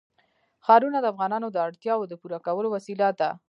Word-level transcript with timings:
ښارونه 0.65 0.97
د 1.01 1.05
افغانانو 1.13 1.47
د 1.51 1.57
اړتیاوو 1.67 2.09
د 2.09 2.13
پوره 2.21 2.39
کولو 2.45 2.67
وسیله 2.75 3.07
ده. 3.19 3.29